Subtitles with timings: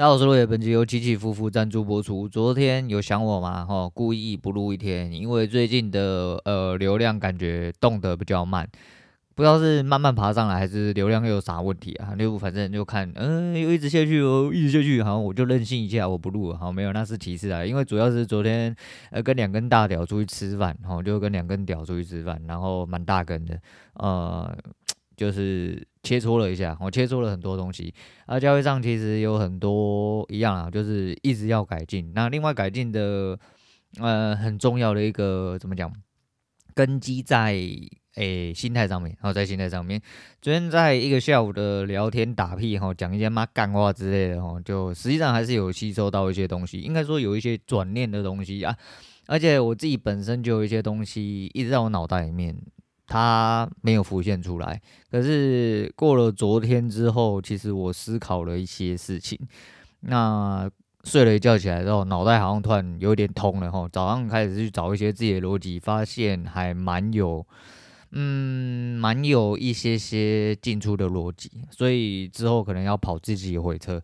[0.00, 2.26] 大家好，我是落叶，本集由起起伏伏赞助播出。
[2.26, 3.66] 昨天有想我吗？
[3.66, 8.66] 哈，故意不录一天，因为最近的呃流量感觉动得比较慢，
[9.34, 12.16] 不知道是慢慢爬上来，还是流量又有啥问题啊？
[12.18, 18.74] 就反正就看，嗯、又一直下去哦，一直下去，好，我就任性一下，我不录了，好，没有，那是其次啊，因为主要是昨天
[19.10, 23.60] 呃跟两根大屌出去吃饭，哈，就跟两根屌出去吃饭，然后蛮大根的，
[23.96, 24.50] 呃。
[25.16, 27.92] 就是切磋了一下，我切磋了很多东西。
[28.26, 32.12] 啊，教会上其实有很多一样啊，就是一直要改进。
[32.14, 33.38] 那另外改进的，
[33.98, 35.92] 呃，很重要的一个怎么讲？
[36.74, 37.54] 根基在
[38.16, 40.00] 诶、心态上面，然后在心态上面。
[40.40, 48.74] 昨天在一个下午的聊天打屁哈，讲一些妈干话之类的哈，就实际上还是有吸收到一些东西，应该说有一些转念的东西啊。
[49.26, 52.56] 而且我自己本身就有一些东西一直在我脑袋里面。
[53.10, 59.36] 它没有浮现出来，可是过了昨天之后，其实我思考了一些事情。
[60.02, 60.70] 那
[61.02, 63.88] 睡了一觉起来之后，脑袋好像突然有点通了哈。
[63.92, 67.44] 早上开始去找一些自己的逻辑，发现还蛮有，
[68.12, 74.00] 嗯，蛮有一些些进出的逻辑，所以之后可能要跑自己回车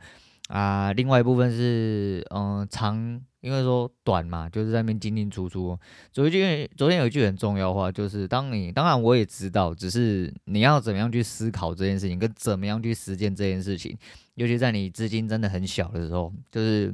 [0.48, 0.92] 啊。
[0.92, 3.22] 另外一部分是，嗯，长。
[3.46, 5.78] 因为说短嘛，就是在那边进进出出。
[6.12, 13.96] 昨天昨天有一句很重要的话，就是当你当然我也知道，只是你要怎么样去思考这件事情，跟怎么样去实践这件事情。
[14.34, 16.92] 尤其在你资金真的很小的时候，就是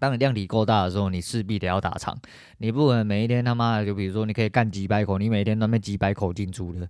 [0.00, 2.18] 当你量体够大的时候，你势必得要打长。
[2.56, 6.88] 你不可能每一天他妈的，就比如说你可以干几百口，你每天都那几百口进出的。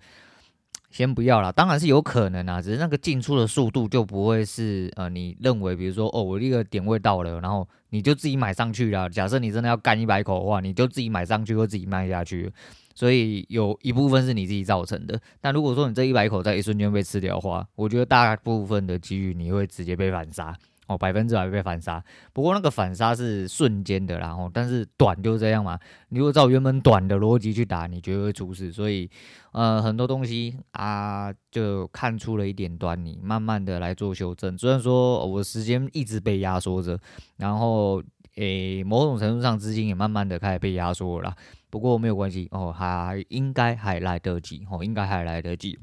[0.91, 9.09] 先不要啦，当然是有可能啊，只是那个进出的速度就不会是呃，你认为，比如说哦，我一个点位到了，然后你就自己买上去了。
[9.09, 12.51] 假设你真的要干一百口的话，你就自己买上去或自己卖下去，
[12.95, 15.21] 所以有一部分是你自己造成的。
[15.41, 20.57] 但如果说你这一百口在一瞬间被吃掉的话，我觉得大部分的机遇你会直接被反杀。
[20.87, 25.79] 哦，百分之百被反杀，不过那个反杀是瞬间的，然后但是短就是这样嘛。
[26.11, 28.73] 你如果照原本短的逻辑去打，你绝对会出事。
[28.73, 29.11] 所以，
[29.53, 34.57] 呃，很多东西啊，就看出了一点端倪，慢慢的来做修正。
[34.57, 36.99] 虽然说我时间一直被压缩着，
[37.37, 38.03] 然后，
[38.37, 41.35] 诶、某种程度上资金也慢慢的开始被压缩了。
[41.69, 45.79] 不过没有关系哦，还应该还来得及哦，应该还来得及。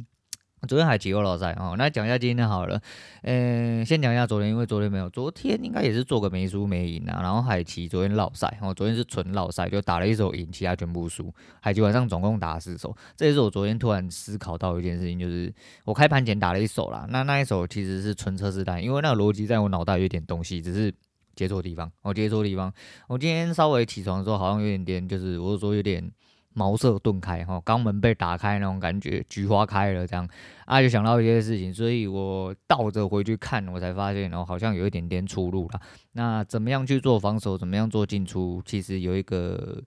[0.67, 2.81] 昨天还骑过老赛哦，那讲一下今天好了。
[3.23, 7.21] 嗯，先讲一下昨天，因为昨天没有，昨天应该也是做个没输没赢啊。
[7.21, 11.33] 然后海奇昨天老赛哦，昨天是纯老赛，就打了一手赢，其他全部输。
[11.59, 15.53] 海奇晚上总共打了四手，这也是我昨天突然思考到一件事情，就是
[15.83, 20.93] 我开盘前打了一手啦，那那一手其实是纯测试单，因为那个逻辑在我脑袋有点东西，只是
[21.35, 22.73] 接错地方，我接错地方。
[23.07, 26.09] 我今天稍微起床的时候，好像有点点，就是我说有点。
[26.53, 30.27] 茅塞顿开哈，肛门被打开那种感觉，菊花开了这样，
[30.65, 35.81] 啊就想到一些事情，所以我倒着回去看，我才发现哦，好像有一点点出入了。
[36.13, 39.81] 那怎么样去做防守，怎么样做进出，其实有一个，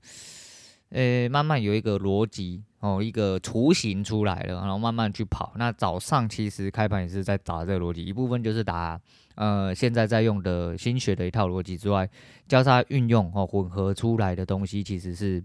[0.90, 5.52] 呃、慢慢有一个逻辑哦，一个雏形出来了，然后慢慢去跑。
[5.56, 9.00] 那早上其实开盘也是在打这个逻辑，一部分就是打
[9.36, 12.08] 呃现在在用的新学的一套逻辑之外，
[12.48, 15.44] 交叉运用哦，混合出来的东西其实是。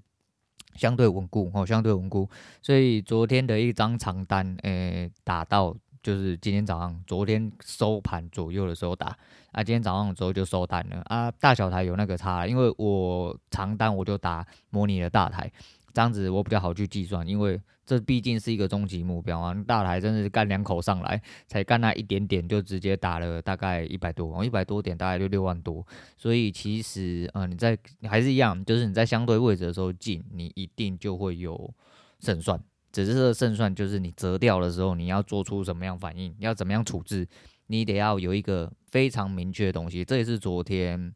[0.75, 2.29] 相对稳固哦，相对稳固，
[2.61, 9.15] 所以昨天的一张长单，诶、打到就是今天早上，昨天收盘左右的时候打，
[9.51, 15.51] 啊，今天早上的时候就收单了啊，大小台有那个差，因为我长单我就打模拟的大台。
[15.93, 19.53] 这样子我比较好去计算，因为这毕竟是一个终极目标啊。
[19.67, 25.85] 大台真的是干两口上来，才干那一点点就直接打了大概一百多，一百多点大概就六万多。
[26.17, 31.73] 所以其实，呃，你在还是一样，就是你在相对位置的时候进，你一定就会有
[32.19, 32.59] 胜算。
[32.91, 37.27] 只是这个胜算就是你折掉的时候，你要做出什么样反应，要怎么样处置，
[37.67, 40.03] 你得要有一个非常明确的东西。
[40.03, 41.13] 这也是昨天。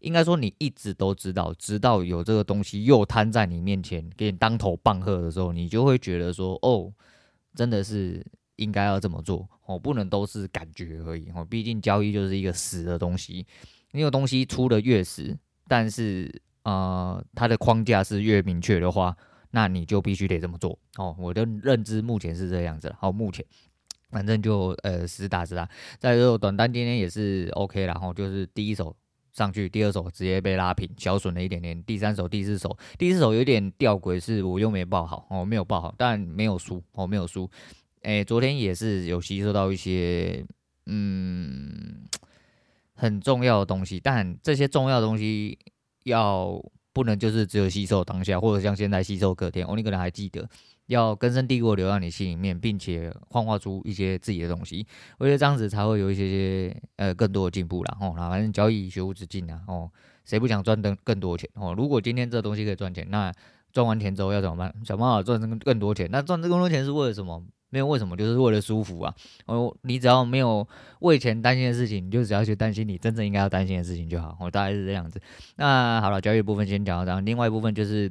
[0.00, 6.92] 应该说，你一直都知道，直到有这个东西又摊在你面前，给你当头棒喝的时候，你就会觉得说，哦，
[7.54, 8.24] 真的是
[8.56, 11.44] 应该要这么做哦，不能都是感觉而已哦。
[11.44, 13.46] 毕竟交易就是一个死的东西，
[13.92, 16.30] 你有东西出的越死，但是
[16.62, 19.16] 呃，它的框架是越明确的话，
[19.52, 21.16] 那你就必须得这么做哦。
[21.18, 23.44] 我的认知目前是这样子，好，目前
[24.10, 25.68] 反正就呃实打实打。
[25.98, 28.94] 再说短单今天也是 OK，然后就是第一手。
[29.36, 31.80] 上去，第二手直接被拉平，小损了一点点。
[31.84, 37.48] 第三手、第四手，第四手有点吊诡，是我又没报好哦，没有报好，但没有输哦，没有输。
[38.00, 40.42] 诶，昨天也是有吸收到一些
[40.86, 42.06] 嗯
[42.94, 45.58] 很重要的东西，但这些重要的东西
[46.04, 46.58] 要
[46.94, 49.66] 不能就是只有吸收当下，或者像现在吸收隔天。
[49.66, 50.48] 哦，你可能还记得
[50.86, 54.86] 要根深蒂固留在你心里面，并且幻化出一些自己的东西。
[55.18, 57.96] 我觉得这样子才会有一些些呃更多的进步啦。
[58.00, 59.60] 哦，那反正交易学无止境啊。
[59.66, 59.90] 哦，
[60.24, 61.48] 谁不想赚更更多钱？
[61.54, 63.32] 哦，如果今天这东西可以赚钱，那
[63.72, 64.72] 赚完钱之后要怎么办？
[64.84, 66.08] 想办法赚更更多钱。
[66.10, 67.44] 那赚这更多钱是为了什么？
[67.70, 69.12] 没有为什么，就是为了舒服啊。
[69.46, 70.66] 哦，你只要没有
[71.00, 74.36] 为钱担心的事情，你就只要去担心你真正应该要担心的事情就好。
[74.40, 75.20] 我大概是这样子。
[75.56, 78.10] 那好了，交易部分先讲到这样，另外一部分就是。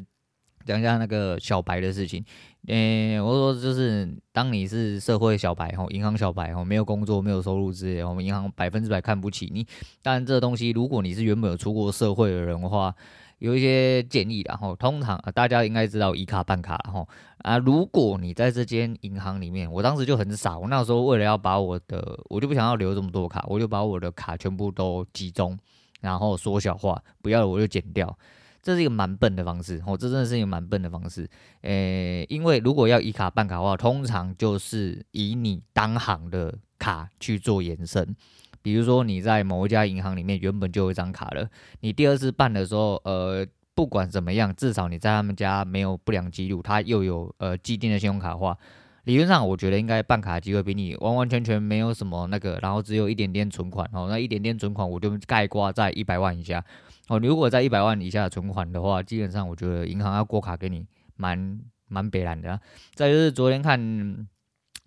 [0.66, 2.24] 讲一下那个小白的事情，
[2.68, 9.66] 诶、欸，我说就是当你是社会小白吼，银行小白吼，没有工作、没有收入之类，我们银行百分之百看不起你。
[10.02, 12.96] 但这东西，如果你是原本有出过社会的人的话，
[13.38, 14.76] 有一些建议的吼。
[14.76, 17.08] 通常大家应该知道以卡办卡吼
[17.40, 25.56] 啊，如果你在这间银行里面，我当时就很傻，我那时候为了要把我的，我就不想要留这么多卡，我就把我的卡全部都集中，
[26.02, 28.18] 然后缩小化，不要我就剪掉。
[28.66, 31.30] 这是一个蛮笨的方式，哦，这真的是一个蛮笨的方式，
[31.62, 38.16] 诶，因为如果要以卡办卡的话，通常就是以你当行的卡去做延伸，
[38.64, 41.48] 比如说你在某一家银行里面原本就有一张卡了，
[41.82, 43.46] 你第二次办的时候，呃，
[43.76, 48.58] 不管怎么样，至少你在他们家没有不良记录，他又有呃既定的信用卡的话，
[49.06, 56.64] 理论上我觉得应该办卡的机会比你完完全全没有什么那个，然后只有一点点存款，哦，那一点点存款我就概括在一百万以下。
[57.08, 60.86] 哦，你如果在一百万以下的存款的话，基本上我觉得银行要过卡给你
[61.16, 62.60] 蛮蛮北烂的。
[62.96, 64.28] 再就是昨天看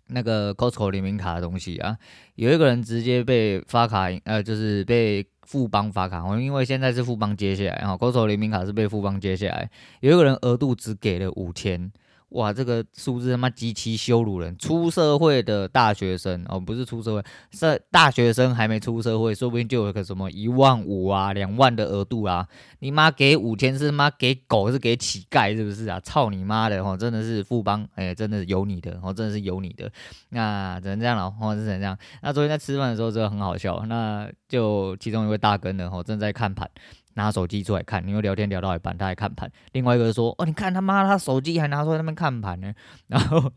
[0.08, 1.96] 那个 Costco 联名卡的东西啊，
[2.34, 9.70] 有一个人直接被发卡，呃，就是被富邦发卡，因为现在是富邦接下来，然后 Costco 联名卡是被富邦接下来，
[10.00, 11.92] 有一个人额度只给了五千。
[12.30, 14.56] 哇，这个数字他妈极其羞辱人！
[14.58, 22.46] 出社会的大学生哦，不是出社会，是大学生还没出社会，说不定就有个什么一万五啊、两万的额度啊。
[22.80, 25.98] 你妈给五千是妈给狗是给乞丐是不是啊？
[26.00, 26.84] 操你妈的！
[26.84, 29.90] 哦，真的是富邦，哎，真的是有你的，哦，真的是有你的。
[30.28, 31.96] 那只能这样了，哦，只能这样。
[32.22, 36.70] 那昨天在吃饭的时候真的很好笑，那就其中一位大哥呢，哦，正在看盘。
[37.18, 39.50] 拿手机出来看，因为聊天聊到一半，他还看盘。
[39.72, 42.72] 另外一个说：“哦，你看他妈，他手机还拿出来那边看盘呢。
[43.08, 43.52] ”然后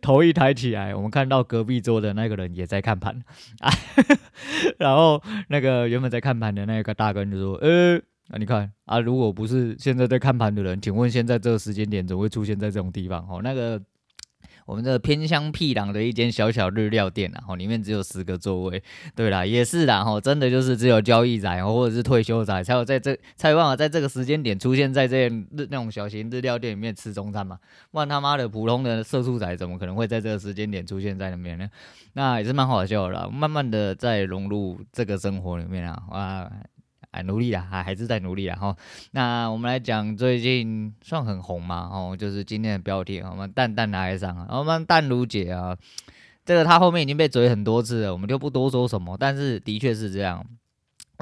[0.00, 3.22] 头一抬起来，我们看到隔壁桌的那个人也在看盘
[3.60, 3.70] 啊。
[4.78, 13.82] 然后那个原本在看盘的那个大哥就说：“呃，那你看啊，如果不是现在在看盘的人，请问现在这个时间点怎么会出现在这种地方？”哦，那个。
[14.66, 18.82] 我们这偏乡僻壤的一间小小日料店啊，吼，里面只有十个座位。
[19.14, 27.58] 对啦，也是啦，吼，真的就是只有交易仔或者是退休仔才有在这才有办法在这个时间点出现在这日那种小型日料店里面吃中餐嘛。
[27.90, 31.68] 不然他妈的普通的社畜仔怎么可能会在这个时间点出现在那边呢？
[32.14, 36.50] 那也是蛮好笑的啦，慢慢的在融入这个生活里面啊，哇。
[37.12, 38.76] 哎，努力啦，还还是在努力啦哈。
[39.12, 45.76] 那我们来讲最近算很红嘛，哦，就是今天的标题，我们淡淡的哀伤啊，我们淡如姐啊，
[46.44, 50.44] 这个她后面已经被嘴很多次了，我们就不多说什么，但是的确是这样。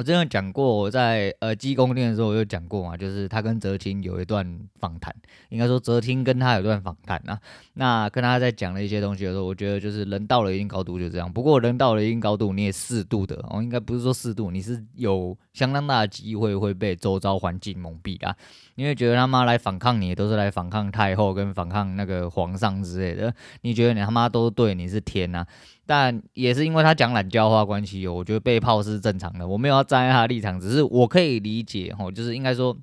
[0.01, 5.15] 我之前讲过，我在呃积宫殿的时候我有讲过嘛，就是他跟哲青有一段访谈，
[5.51, 7.39] 应该说哲青跟他有一段访谈啊。
[7.75, 11.31] 那跟他在讲了一些东西的时候，我觉得就是人到了一定高度就这样。
[11.31, 18.35] 不过人到了一定高度，你也适度的哦，应该不是说适度，你是有相当大的机会会被周遭环境蒙蔽啊。
[18.77, 23.35] 因为觉得他妈来反抗你，都是来反抗太后跟反抗那个皇上之类的。
[23.61, 25.45] 你觉得你他妈都对，你是天呐。
[25.91, 29.49] 但也是因为他讲懒教话关系，我觉得被泡是正常的。
[29.49, 32.79] 我没有要站在他的立场，只是我可以理解吼，就是应该说，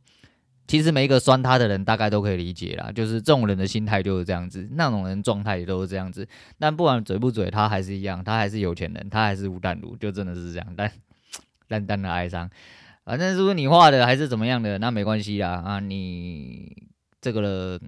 [0.67, 2.91] 其实每一个酸他的人大概都可以理解啦。
[2.93, 6.27] 就是这种人的心态就是这样子，那种人状态也都是这样子。
[6.59, 10.67] 但不管嘴不嘴，他还是一样，他还是有钱人，他还是吴淡如，就真的是这样。
[10.75, 10.91] 但
[11.69, 12.49] 淡淡的哀伤，
[13.05, 15.63] 反正是不是你画的还是怎么样的，那没关系啦。
[15.65, 16.89] 啊，你
[17.21, 17.79] 这个了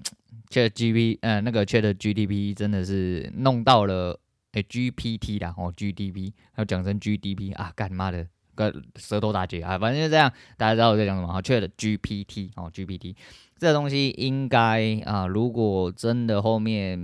[0.50, 4.18] Chat GP，呃，那个 Chat GTP 真的是弄到了。
[4.54, 11.32] 哎，GPT 啦，哦，GDP，还有讲成 GDP 啊，干妈的，个舌头打结啊，反正就这样，大家知道我在讲什么？
[11.32, 13.16] 好，缺的 GPT 哦，GPT
[13.58, 17.00] 这个东西应该啊，如果真的后面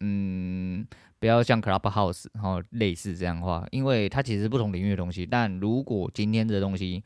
[0.00, 0.86] 嗯，
[1.18, 7.02] 不要像 Clubhouse 哦类似这样的话，因为它其实不同领域的东西，但如果今天这东西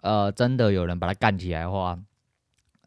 [0.00, 1.98] 呃真的有人把它干起来的话。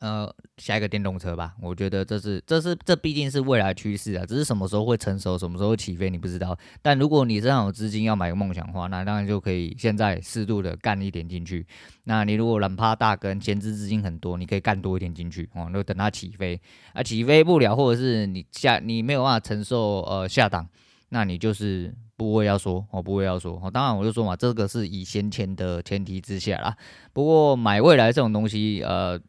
[0.02, 0.28] 呃，
[0.58, 6.58] 下一个电动车吧，我觉得这是这是这毕竟是未来趋势啊，只是什么时候会成熟，什么时候起飞，你不知道。
[6.82, 11.64] 但如果你这样有资金要买个梦想的话，那当然就可以现在适度的干一点进去。
[12.06, 16.60] 那你如果懒趴大跟，闲置资金很多，你可以干多一点进去哦，就等它起飞
[16.94, 20.68] 啊，起飞不了，或者是你下你没有办法承受呃下档，
[21.10, 23.70] 那你就是不会要说哦，不会要说哦。
[23.70, 26.76] 当然我就说嘛，这个是以先前的前提之下啦。
[27.14, 29.22] 不过买未来这种东西，呃。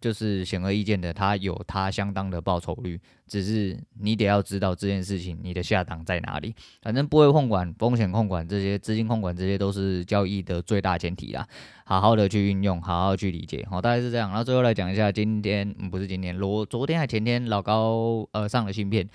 [0.00, 6.54] 就是显而易见的，它有它相当的报酬率，只是你得要知道这件事情你的下档在哪里。
[6.82, 11.46] 反正不会控管、风险控管这些、资金控管这些都是交易的最大前提啦。
[11.84, 14.28] 好好的去运用，好好去理解，好，大概是这样。
[14.28, 19.08] 然后最后来讲一下今天，不是今天，罗昨天还前天老高呃上了芯片，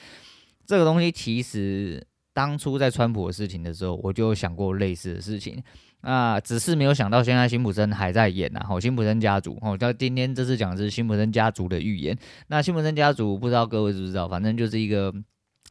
[0.66, 5.62] 这个东西其实当初在川普的事情的时候，我就想过类似的事情。
[6.02, 8.68] 啊，只是没有想到，现在辛普森还在演呐、啊。
[8.68, 12.18] 吼，辛普森家族，吼，到今天这次讲的是辛普森家族的预言。
[12.48, 15.14] 那辛普森家族不知道各位知不知道，反正就是一个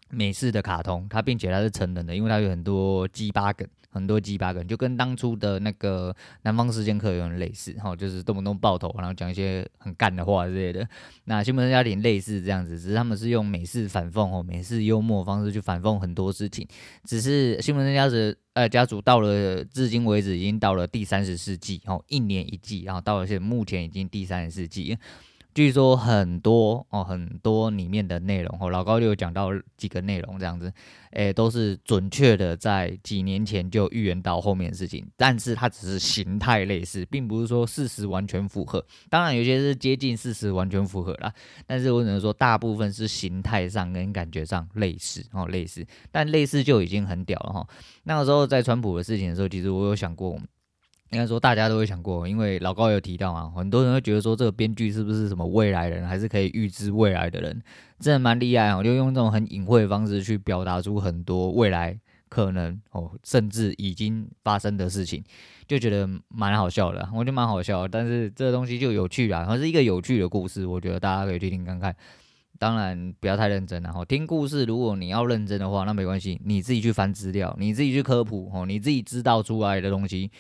[0.08, 3.68] 美式的卡通，它并且它是成人的，因为它有很多鸡巴梗。
[3.92, 10.88] 很多鸡巴梗，就跟当初的那个南方四贱客有点类似，哈，就是动不动爆头，然后讲一些很干的话之类的。
[11.24, 16.66] 那新闻家庭类似这样子，只是他们是用美式反讽哦，美式幽默方式去反讽很多事情。
[17.04, 18.16] 只是新闻家族，
[18.54, 24.96] 呃，家族到了至今为止已经到了第三十四季，哦，一年一季，然后到了现目前已经第三十四季。
[25.54, 30.72] 据说很多哦，很多里面的内容哦，老高就有讲到几个内容这样子，
[31.10, 38.82] 诶、都是准确的，在几年前就预言到后面的事情，但是它只是形态类似，并不是说事实完全符合。
[39.10, 41.32] 当然有些是接近事实完全符合啦，
[41.66, 47.68] 但是我只能说大部分是形态上跟感觉上类似哦，类似，但类似就已经很屌了哈。
[48.04, 50.38] 那个时候在川普的事情的时候，其实我有想过。
[51.12, 57.62] 应该说大家都会想过，因为老高有提到嘛，很多人会觉得说这个编剧是不是什么未来人，还是可以预知未来的人，
[58.00, 61.98] 真的蛮厉害哦，就用这种很隐晦的方式去表达出很多未来
[62.30, 65.22] 可能哦，甚至已经发生的事情，
[65.68, 67.86] 就觉得蛮好笑的，我觉得蛮好笑。
[67.86, 71.94] 但是这个东西就有趣啦，然后是一个有趣的故事，我觉得大家可以去听看看。
[72.58, 80.30] 当然不要太认真了哈，听故事如果你要认真的话，那没关系，你自己去翻资料，你自己去科普哦，你自己知道出来的东西。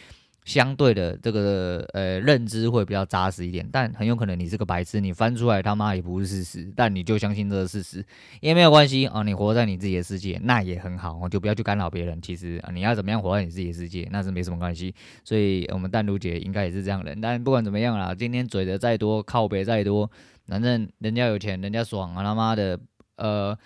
[0.44, 8.04] 相对的，这个呃认知会比较扎实一点，但很有可能你是个白痴，你翻出来他妈也不是事实，但你就相信这个事实
[8.40, 12.20] 也没有关系啊，你活在你自己的世界那也很好，就不要去干扰别人。
[12.20, 14.92] 其实啊，你要怎么样活在你自己的世界，那是没什么关系。
[15.22, 20.10] 所以我们淡如姐应该也是这样的人，但不管怎么样啦，今天嘴的再多，靠别再多，
[20.46, 22.80] 反正人家有钱，人家爽啊，他妈的，
[23.16, 23.56] 呃。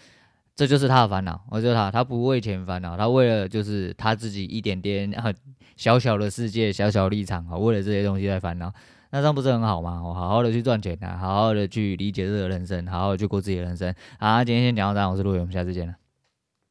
[0.56, 5.30] 这就是他的烦恼，我觉得他，他不为钱烦恼，他为了就是他自己一点点啊
[5.76, 8.72] 小小的世界、小小立场啊，为了这些东西在烦恼，
[9.10, 10.02] 那这样不是很好吗？
[10.02, 13.94] 我好好的去赚钱啊，好好的去理解这个人生，好好的去过自己的人生。
[14.18, 16.05] 好，今天先讲到这，我是陆伟，我们下次见了。